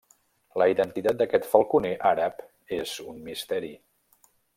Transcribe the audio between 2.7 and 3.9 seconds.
és un misteri.